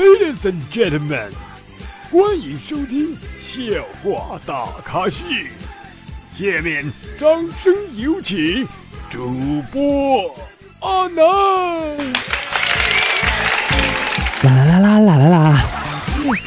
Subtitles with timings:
[0.00, 1.28] Ladies and gentlemen，
[2.10, 3.62] 欢迎收听笑
[4.02, 5.26] 话大咖秀。
[6.32, 7.28] 下面掌
[7.62, 8.66] 声有请
[9.10, 10.34] 主播
[10.78, 11.24] 阿南。
[14.42, 15.66] 啦啦啦啦啦啦啦！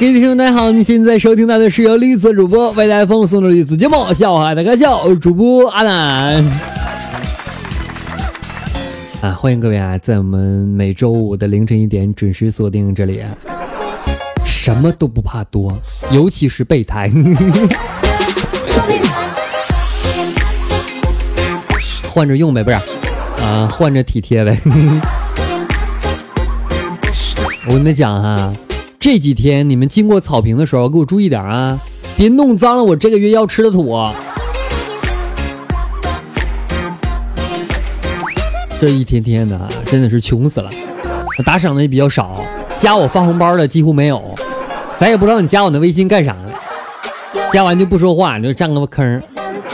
[0.00, 4.84] 各位听众大家好，你现在收听到的是由绿色主播为大家奉送的绿色节目《笑话大咖秀》，
[5.20, 6.73] 主播阿南。
[9.24, 13.22] 啊，欢迎各位啊，在我们每周五的凌晨一点准时锁定这里。
[14.44, 17.10] 什么都不怕多，尤其是备胎。
[22.06, 22.76] 换着用呗，不是？
[23.42, 24.60] 啊，换着体贴呗。
[27.64, 28.52] 我跟你们讲哈，
[29.00, 31.80] 这几天你们经过草坪的时候，给我注意点啊，
[32.14, 33.90] 别弄脏了我这个月要吃的土。
[38.80, 40.70] 这一天天的，真的是穷死了。
[41.44, 42.40] 打赏的也比较少，
[42.78, 44.34] 加我发红包的几乎没有。
[44.98, 46.36] 咱也不知道你加我的微信干啥，
[47.52, 49.22] 加完就不说话，就占个坑，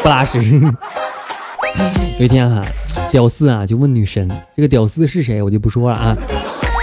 [0.03, 0.39] 不拉屎。
[2.19, 2.63] 有一天哈，
[3.11, 6.17] 屌丝啊就问女神，这个屌丝是谁，我就不说了啊。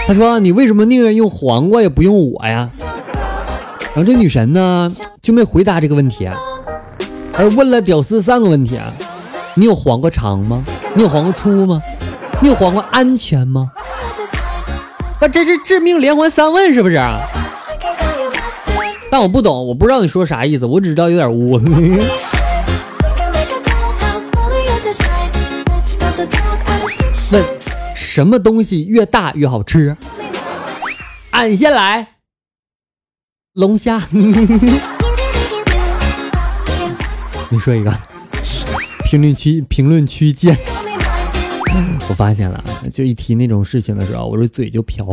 [0.06, 2.70] 他说你为什么宁愿用黄瓜也不用我呀？
[3.94, 4.88] 然后这女神呢
[5.20, 6.28] 就没回答这个问题，
[7.32, 8.86] 而问了屌丝三个问题啊：
[9.54, 10.64] 你有黄瓜长吗？
[10.94, 11.82] 你有黄瓜粗吗？
[12.40, 13.72] 你有黄瓜安全吗？
[15.20, 16.96] 那这是致命连环三问是不是？
[19.10, 21.60] 但我不懂，我不知道你说啥意思，我只知道有点污。
[27.30, 27.44] 问
[27.94, 29.96] 什么东西越大越好吃？
[31.32, 32.08] 俺先来，
[33.54, 34.00] 龙虾。
[37.50, 37.92] 你说一个，
[39.04, 40.56] 评论区评论区见。
[42.08, 45.06] 我发现了，就一提那种事情的时候，我这嘴就瓢。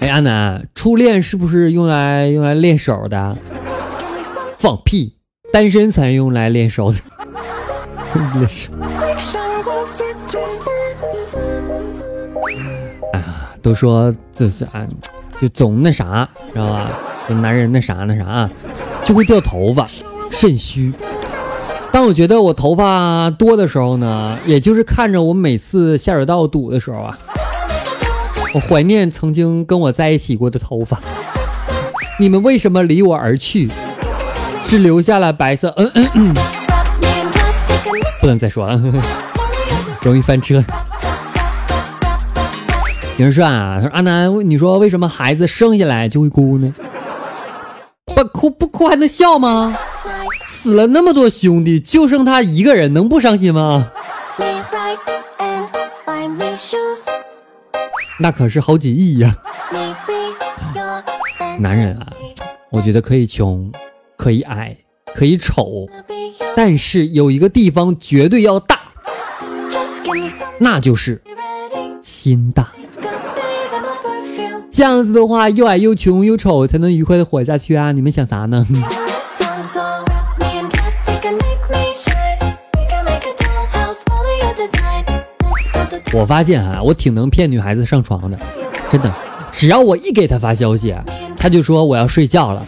[0.00, 3.36] 哎，阿南，初恋是不是用来用来练手的？
[4.58, 5.16] 放屁，
[5.52, 6.98] 单身才用来练手的。
[13.12, 14.86] 哎呀，都说这是啊，
[15.40, 16.90] 就总那啥，知道吧？
[17.28, 18.48] 就男人那啥那啥，
[19.04, 19.88] 就会掉头发，
[20.30, 20.92] 肾虚。
[21.92, 27.18] 当我觉得我头发多的时候呢，也就是看着我每次下水道堵的时候啊，
[28.54, 30.98] 我怀念曾经跟我在一起过的头发。
[32.18, 33.70] 你们为什么离我而去？
[34.64, 35.74] 只留下了白色。
[35.76, 36.34] 嗯嗯嗯。
[38.20, 38.80] 不能再说了，
[40.02, 40.62] 容易翻车。
[43.16, 46.72] 有人说啊，他说阿南，你说为什么孩子生下来就会哭呢？
[48.14, 49.76] 不哭不哭还能笑吗？
[50.62, 53.90] 死了那么多兄弟，就剩他一个人，能不伤心吗？
[58.20, 59.34] 那可是好几亿呀！
[61.58, 62.06] 男人啊，
[62.70, 63.72] 我觉得可以穷，
[64.18, 64.76] 可以矮，
[65.14, 65.88] 可以丑，
[66.54, 68.80] 但是有一个地方绝对要大，
[70.58, 71.22] 那就是
[72.02, 72.70] 心大。
[74.70, 77.92] 这样子的话，又矮又穷又丑，才能愉快的活下去啊！
[77.92, 78.66] 你们想啥呢？
[86.12, 88.38] 我发现啊，我挺能骗女孩子上床的，
[88.90, 89.14] 真的。
[89.52, 90.94] 只要我一给她发消息，
[91.36, 92.66] 她就说我要睡觉了。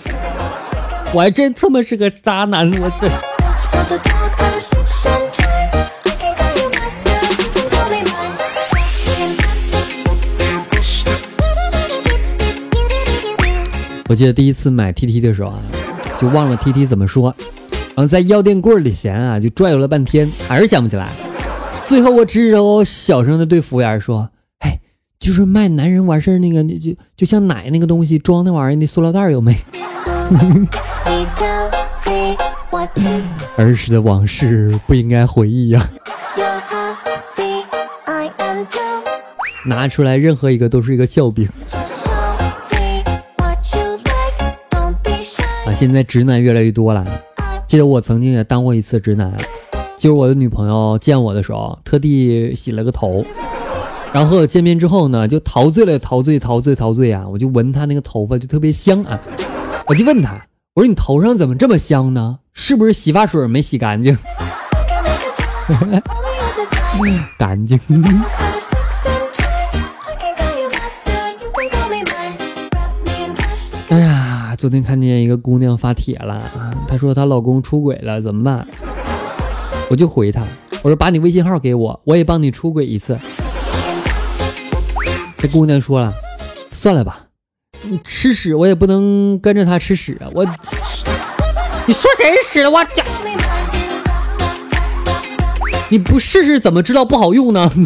[1.12, 3.08] 我还真他妈是个渣男，我这。
[14.08, 15.58] 我记得第一次买 T T 的时候啊，
[16.20, 17.34] 就忘了 T T 怎么说，
[17.94, 21.08] 然后在药店柜里闲啊，就转悠了半天，还是想不起来。
[21.92, 24.30] 最后，我只着我小声的对服务员说
[24.64, 24.80] ：“哎，
[25.18, 29.54] 就是卖男人完事儿那个，那就就像奶那个东西装那玩意儿，那塑料袋有没？”
[33.58, 35.86] 儿时的往事不应该回忆呀，
[39.66, 41.46] 拿出来任何一个都是一个笑柄。
[45.66, 47.06] 啊，现在直男越来越多了，
[47.68, 49.36] 记得我曾经也当过一次直男。
[50.02, 53.24] 就是我的女朋友见我的时候，特地洗了个头，
[54.12, 57.24] 然后见面之后呢，就陶醉了，陶醉，陶醉，陶醉啊！
[57.30, 59.20] 我就闻她那个头发就特别香啊，
[59.86, 60.44] 我就问她，
[60.74, 62.40] 我说你头上怎么这么香呢？
[62.52, 64.18] 是不是洗发水没洗干净？
[67.38, 67.78] 干净。
[73.88, 76.42] 哎呀，昨天看见一个姑娘发帖了，
[76.88, 78.66] 她说她老公出轨了，怎么办？
[79.92, 80.42] 我就回他，
[80.80, 83.18] 我说把你微信号给我，我也帮你出轨一次。
[85.36, 86.14] 这姑娘说了，
[86.70, 87.26] 算了吧，
[87.82, 90.32] 你吃屎我也不能跟着他吃屎啊！
[90.32, 90.46] 我，
[91.84, 92.70] 你说谁是屎了？
[92.70, 93.04] 我讲，
[95.90, 97.70] 你不试试怎么知道不好用呢？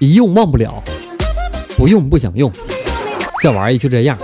[0.00, 0.82] 一用忘不了，
[1.76, 2.50] 不用不想用，
[3.40, 4.18] 这玩意儿就这样。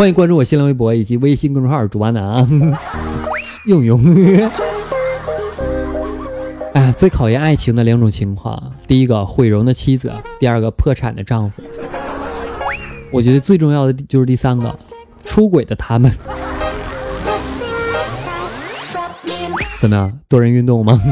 [0.00, 2.48] 欢迎关注我新浪微博以及微信公众号主播男啊，
[3.68, 4.00] 用用。
[6.72, 11.62] 哎，最考验爱情的两种情况，第一个毁容的妻子，第二个破产的丈夫。
[13.12, 14.74] 我觉得最重要的就是第三个，
[15.22, 16.10] 出轨的他们。
[19.82, 20.98] 怎么样，多人运动吗？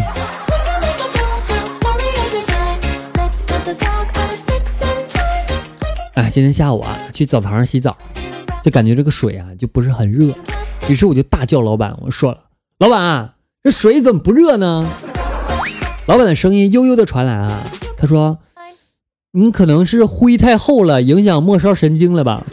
[6.14, 7.94] 哎，今天下午啊，去澡堂上洗澡，
[8.62, 10.32] 就感觉这个水啊就不是很热，
[10.88, 12.38] 于是我就大叫老板，我说了，
[12.78, 14.87] 老板，这水怎么不热呢？
[16.06, 17.62] 老板的声音悠悠的传来啊，
[17.96, 18.38] 他说
[19.32, 22.44] ：“你可能是灰太厚了，影响末梢神经了吧？”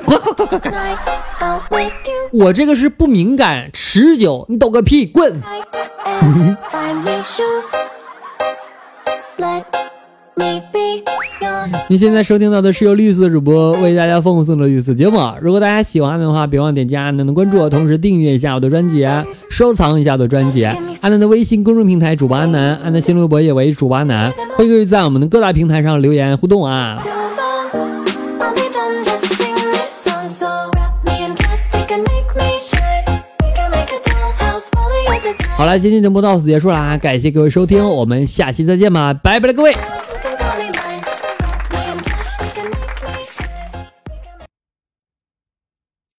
[1.69, 1.91] 滚！
[2.33, 5.41] 我这个是不敏感，持久，你抖个屁，滚！
[11.87, 15.19] 你现在收听到的是由绿色主播为大家奉送的绿色节目。
[15.41, 19.07] 如果大家喜欢的话，别忘点击阿南的关注，同时订阅一下我的专辑，
[19.49, 20.65] 收藏一下我的专辑。
[20.65, 26.97] 阿南的微信公众平台主播阿南，阿南新浪微博也为主播阿南，欢迎各位在我们的各大平台上留言互动啊！
[35.57, 39.75] 好了，今天节目到此结束啦，感谢各位收听，我们下期再见吧，拜拜了各位。